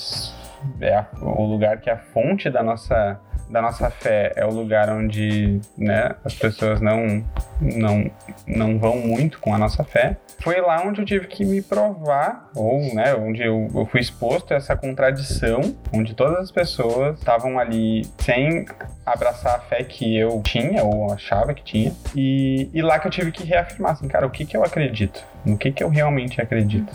[0.82, 4.50] é a- o lugar que é a fonte da nossa da nossa fé é o
[4.50, 7.24] lugar onde né, as pessoas não,
[7.62, 8.12] não,
[8.46, 10.18] não vão muito com a nossa fé.
[10.40, 14.54] Foi lá onde eu tive que me provar, ou né, onde eu, eu fui exposto
[14.54, 18.66] a essa contradição, onde todas as pessoas estavam ali sem
[19.06, 23.12] abraçar a fé que eu tinha, ou achava que tinha, e, e lá que eu
[23.12, 25.24] tive que reafirmar, assim, cara, o que, que eu acredito?
[25.44, 26.94] No que, que eu realmente acredito?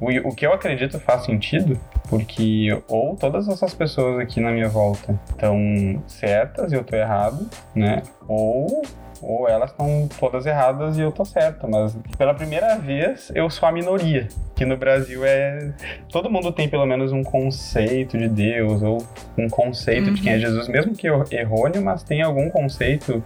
[0.00, 1.78] O, o que eu acredito faz sentido?
[2.08, 7.48] Porque ou todas essas pessoas aqui na minha volta estão certas e eu tô errado,
[7.74, 8.02] né?
[8.28, 8.82] Ou,
[9.22, 11.66] ou elas estão todas erradas e eu tô certa.
[11.66, 14.28] Mas pela primeira vez eu sou a minoria.
[14.54, 15.72] Que no Brasil é.
[16.10, 19.04] Todo mundo tem pelo menos um conceito de Deus, ou
[19.38, 23.24] um conceito de quem é Jesus, mesmo que errôneo, mas tem algum conceito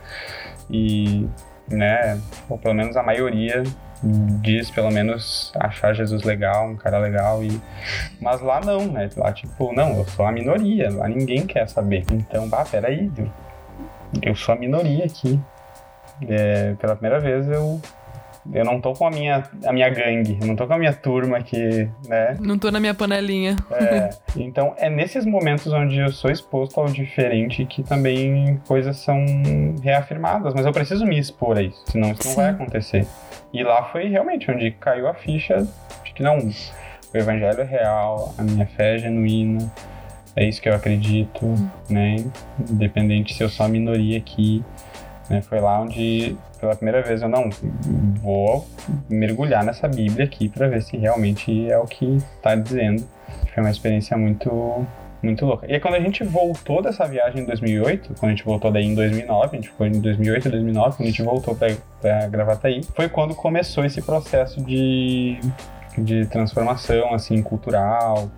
[0.70, 1.26] e.
[1.68, 2.18] né?
[2.48, 3.62] Ou pelo menos a maioria
[4.02, 7.60] diz pelo menos achar Jesus legal, um cara legal e
[8.20, 9.08] mas lá não, né?
[9.16, 12.04] Lá tipo, não, eu sou a minoria, lá ninguém quer saber.
[12.10, 13.30] Então, bah, peraí, eu,
[14.22, 15.38] eu sou a minoria aqui.
[16.28, 17.80] É, pela primeira vez eu
[18.52, 20.92] eu não tô com a minha, a minha gangue, eu não tô com a minha
[20.92, 22.36] turma aqui, né?
[22.40, 23.56] Não tô na minha panelinha.
[23.70, 29.24] É, então é nesses momentos onde eu sou exposto ao diferente que também coisas são
[29.82, 32.36] reafirmadas, mas eu preciso me expor a isso, senão isso não Sim.
[32.36, 33.06] vai acontecer.
[33.52, 35.66] E lá foi realmente onde caiu a ficha
[36.04, 39.72] de que não, o evangelho é real, a minha fé é genuína,
[40.36, 41.46] é isso que eu acredito,
[41.88, 42.16] né?
[42.70, 44.62] Independente se eu sou a minoria aqui,
[45.28, 45.42] né?
[45.42, 47.48] Foi lá onde pela primeira vez eu não
[48.22, 48.66] vou
[49.08, 53.04] mergulhar nessa Bíblia aqui para ver se realmente é o que está dizendo.
[53.54, 54.86] Foi uma experiência muito
[55.22, 55.66] muito louca.
[55.66, 58.84] E aí, quando a gente voltou dessa viagem em 2008, quando a gente voltou daí
[58.84, 61.68] em 2009, a gente foi em 2008 e 2009, quando a gente voltou pra,
[62.00, 65.38] pra Gravataí, foi quando começou esse processo de,
[65.96, 68.30] de transformação, assim, cultural,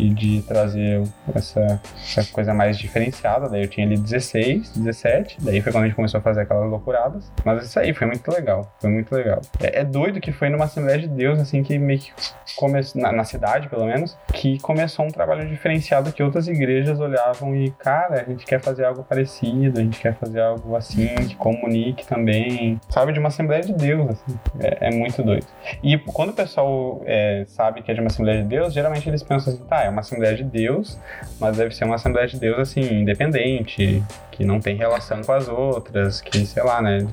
[0.00, 1.02] e de trazer
[1.34, 3.48] essa, essa coisa mais diferenciada.
[3.48, 6.70] Daí eu tinha ali 16, 17, daí foi quando a gente começou a fazer aquelas
[6.70, 7.30] loucuradas.
[7.44, 9.40] Mas isso aí foi muito legal, foi muito legal.
[9.60, 12.12] É, é doido que foi numa Assembleia de Deus, assim, que meio que
[12.56, 17.54] começou, na, na cidade pelo menos, que começou um trabalho diferenciado que outras igrejas olhavam
[17.54, 21.34] e, cara, a gente quer fazer algo parecido, a gente quer fazer algo assim, que
[21.36, 24.38] comunique também, sabe, de uma Assembleia de Deus, assim.
[24.58, 25.46] É, é muito doido.
[25.82, 29.22] E quando o pessoal é, sabe que é de uma Assembleia de Deus, geralmente eles
[29.22, 30.98] pensam assim, tá, é uma Assembleia de Deus,
[31.38, 35.48] mas deve ser uma Assembleia de Deus, assim, independente, que não tem relação com as
[35.48, 37.06] outras, que, sei lá, né,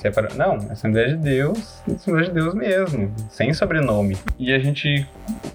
[0.00, 0.28] separa...
[0.34, 4.16] Não, Assembleia de Deus, Assembleia de Deus mesmo, sem sobrenome.
[4.38, 5.06] E a gente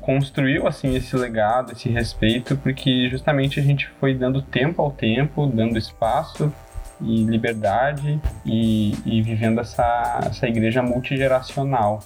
[0.01, 5.47] construiu, assim, esse legado, esse respeito, porque justamente a gente foi dando tempo ao tempo,
[5.47, 6.51] dando espaço
[7.01, 11.99] e liberdade e, e vivendo essa, essa igreja multigeracional.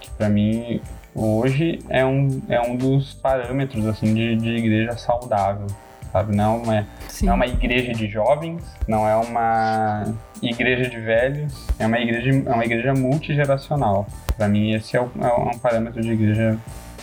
[0.00, 0.80] Que para mim
[1.16, 5.66] hoje é um, é um dos parâmetros assim de, de igreja saudável
[6.12, 6.34] sabe?
[6.34, 6.86] Não é,
[7.22, 12.30] não é uma igreja de jovens não é uma igreja de velhos é uma igreja
[12.46, 14.06] é uma igreja multigeracional.
[14.36, 16.58] Para mim esse é, o, é um parâmetro de igreja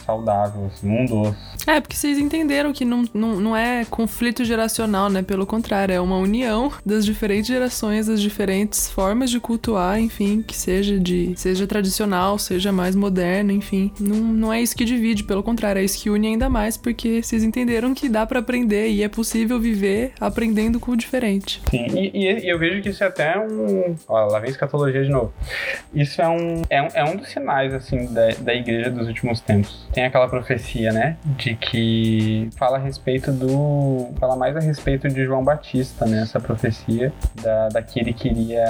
[0.05, 1.35] saudável assim um dos
[1.65, 5.21] é, porque vocês entenderam que não, não, não é conflito geracional, né?
[5.21, 10.55] Pelo contrário, é uma união das diferentes gerações, das diferentes formas de cultuar, enfim, que
[10.55, 13.91] seja de seja tradicional, seja mais moderno, enfim.
[13.99, 17.21] Não, não é isso que divide, pelo contrário, é isso que une ainda mais, porque
[17.23, 21.61] vocês entenderam que dá para aprender e é possível viver aprendendo com o diferente.
[21.69, 23.95] Sim, e, e, eu vejo que isso é até um.
[24.07, 25.33] Ó, lá vem escatologia de novo.
[25.93, 29.39] Isso é um, é um, é um dos sinais, assim, da, da igreja dos últimos
[29.39, 29.87] tempos.
[29.93, 31.17] Tem aquela profecia, né?
[31.23, 34.11] De que fala a respeito do.
[34.19, 36.23] fala mais a respeito de João Batista, né?
[36.23, 38.65] Essa profecia da, da que ele queria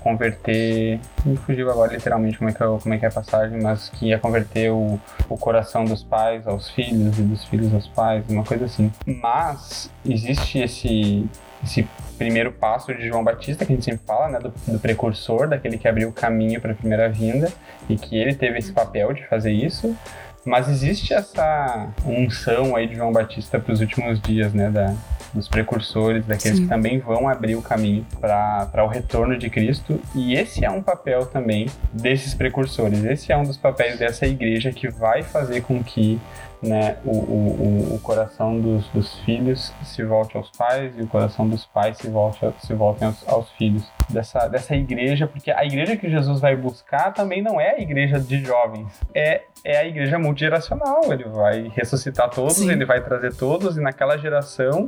[0.00, 1.00] converter.
[1.24, 3.88] Me fugiu agora literalmente como é que é, como é, que é a passagem, mas
[3.88, 8.24] que ia converter o, o coração dos pais aos filhos e dos filhos aos pais,
[8.28, 8.92] uma coisa assim.
[9.06, 11.26] Mas existe esse,
[11.64, 15.48] esse primeiro passo de João Batista, que a gente sempre fala, né, do, do precursor,
[15.48, 17.50] daquele que abriu o caminho para a primeira vinda,
[17.88, 19.96] e que ele teve esse papel de fazer isso.
[20.44, 24.70] Mas existe essa unção aí de João Batista para os últimos dias, né?
[24.70, 24.94] Da,
[25.32, 26.64] dos precursores, daqueles Sim.
[26.64, 30.00] que também vão abrir o caminho para o retorno de Cristo.
[30.14, 33.04] E esse é um papel também desses precursores.
[33.04, 36.18] Esse é um dos papéis dessa igreja que vai fazer com que
[36.62, 41.48] né, o, o, o coração dos, dos filhos se volte aos pais e o coração
[41.48, 45.96] dos pais se, volte, se voltem aos, aos filhos dessa, dessa igreja, porque a igreja
[45.96, 50.18] que Jesus vai buscar também não é a igreja de jovens, é, é a igreja
[50.18, 51.00] multigeracional.
[51.12, 52.70] Ele vai ressuscitar todos, Sim.
[52.70, 54.86] ele vai trazer todos, e naquela geração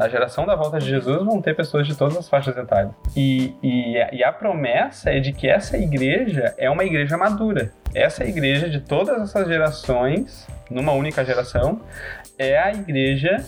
[0.00, 2.92] a geração da volta de Jesus vão ter pessoas de todas as faixas etárias.
[3.14, 7.70] E, e, e, a promessa é de que essa igreja é uma igreja madura.
[7.94, 11.80] Essa igreja de todas essas gerações numa única geração,
[12.38, 13.44] é a igreja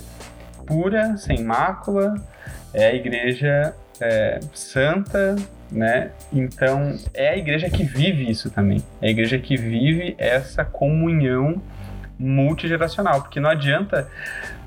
[0.67, 2.15] pura, sem mácula,
[2.75, 5.37] é a igreja é, santa,
[5.71, 6.11] né?
[6.33, 8.83] Então é a igreja que vive isso também.
[9.01, 11.63] É a igreja que vive essa comunhão
[12.19, 14.09] multigeracional, porque não adianta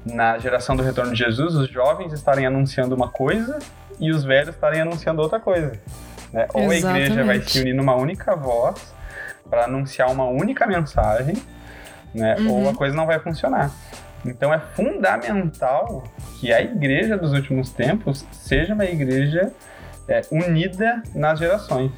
[0.06, 3.60] na geração do retorno de Jesus os jovens estarem anunciando uma coisa
[4.00, 5.74] e os velhos estarem anunciando outra coisa.
[6.32, 6.48] Né?
[6.54, 8.94] Ou a igreja vai se unir numa única voz
[9.50, 11.36] para anunciar uma única mensagem,
[12.14, 12.36] né?
[12.40, 12.52] Uhum.
[12.52, 13.72] Ou a coisa não vai funcionar.
[14.26, 16.04] Então é fundamental
[16.40, 19.52] que a igreja dos últimos tempos seja uma igreja
[20.08, 21.92] é, unida nas gerações.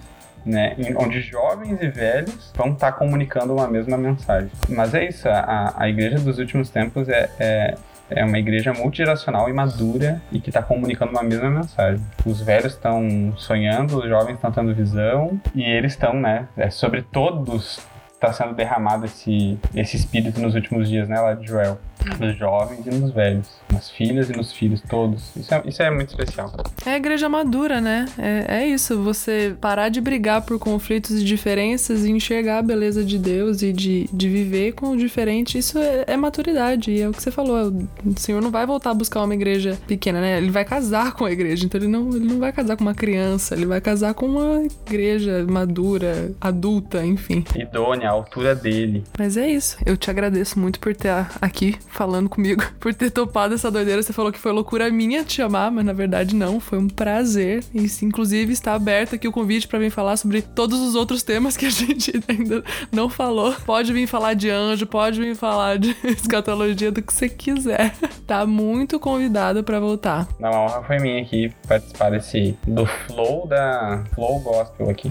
[0.46, 4.50] Né, onde jovens e velhos vão estar tá comunicando uma mesma mensagem.
[4.70, 7.76] Mas é isso, a, a igreja dos últimos tempos é, é,
[8.10, 12.04] é uma igreja multigeracional e madura e que está comunicando uma mesma mensagem.
[12.26, 17.02] Os velhos estão sonhando, os jovens estão tendo visão e eles estão, né, é sobre
[17.02, 17.86] todos
[18.18, 21.80] está sendo derramado esse, esse espírito nos últimos dias, né, lá de Joel
[22.20, 25.36] nos jovens e nos velhos, nas filhas e nos filhos, todos.
[25.36, 26.52] Isso é, isso é muito especial.
[26.86, 28.06] É a igreja madura, né?
[28.18, 33.04] É, é isso, você parar de brigar por conflitos e diferenças e enxergar a beleza
[33.04, 36.92] de Deus e de, de viver com o diferente, isso é, é maturidade.
[36.92, 37.74] E é o que você falou,
[38.06, 40.38] o Senhor não vai voltar a buscar uma igreja pequena, né?
[40.38, 42.96] Ele vai casar com a igreja, então ele não, ele não vai casar com uma
[42.96, 47.44] criança, ele vai casar com uma igreja madura, adulta, enfim.
[47.56, 49.04] Idônea, a altura dele.
[49.18, 49.78] Mas é isso.
[49.86, 54.02] Eu te agradeço muito por ter aqui falando comigo, por ter topado essa doideira.
[54.02, 57.64] Você falou que foi loucura minha te chamar, mas na verdade não, foi um prazer.
[57.74, 61.58] E inclusive está aberto aqui o convite para vir falar sobre todos os outros temas
[61.58, 63.54] que a gente ainda não falou.
[63.66, 67.94] Pode vir falar de anjo, pode vir falar de escatologia, do que você quiser.
[68.26, 70.28] Tá muito convidado para voltar.
[70.40, 75.10] Não, a honra foi minha aqui participar desse do flow da Flow Gospel aqui.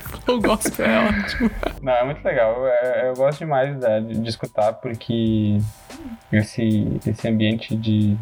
[0.00, 1.50] flow Gospel é ótimo.
[1.82, 2.66] Não, é muito legal.
[2.66, 5.58] Eu, eu gosto demais né, de, de escutar porque
[6.32, 8.16] esse, esse ambiente de,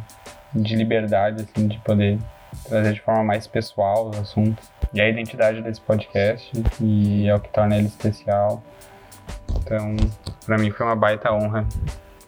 [0.55, 2.19] de liberdade, assim, de poder
[2.69, 4.71] trazer de forma mais pessoal os assuntos.
[4.95, 8.63] E a identidade desse podcast, e é o que torna ele especial.
[9.59, 9.97] Então,
[10.45, 11.67] para mim foi uma baita honra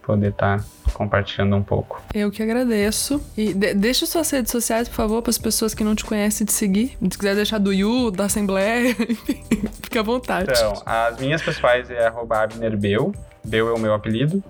[0.09, 2.03] poder estar tá compartilhando um pouco.
[2.15, 3.23] Eu que agradeço.
[3.37, 6.47] E de deixa suas redes sociais, por favor, para as pessoas que não te conhecem
[6.47, 6.97] te seguir.
[7.11, 8.95] Se quiser deixar do You, da Assembleia,
[9.85, 10.51] fica à vontade.
[10.51, 13.15] Então, as minhas pessoais é abnerbeu.
[13.45, 14.43] Beu é o meu apelido.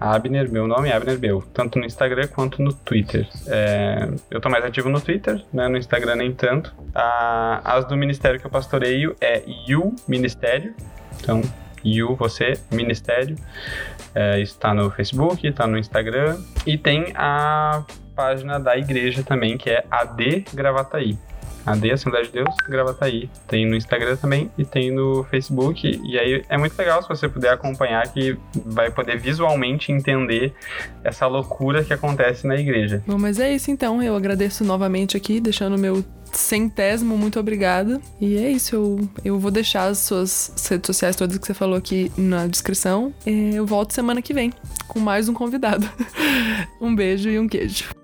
[0.00, 3.28] Abner, meu nome é Abner Beu, tanto no Instagram quanto no Twitter.
[3.46, 6.74] É, eu tô mais ativo no Twitter, né, no Instagram nem tanto.
[6.92, 10.74] A, as do ministério que eu pastoreio é You Ministério,
[11.20, 11.40] então
[11.84, 13.36] You, você, Ministério.
[14.14, 16.38] É, isso tá no Facebook, tá no Instagram.
[16.66, 17.82] E tem a
[18.14, 21.18] página da igreja também, que é AD Gravataí.
[21.64, 23.30] AD Assembleia de Deus, Gravataí.
[23.46, 26.00] Tem no Instagram também e tem no Facebook.
[26.04, 28.36] E aí é muito legal se você puder acompanhar, que
[28.66, 30.52] vai poder visualmente entender
[31.04, 33.02] essa loucura que acontece na igreja.
[33.06, 34.02] Bom, mas é isso então.
[34.02, 36.04] Eu agradeço novamente aqui, deixando o meu
[36.38, 38.00] centésimo, muito obrigada.
[38.20, 41.76] E é isso, eu, eu vou deixar as suas redes sociais todas que você falou
[41.76, 43.12] aqui na descrição.
[43.26, 44.52] Eu volto semana que vem
[44.88, 45.88] com mais um convidado.
[46.80, 48.01] um beijo e um queijo.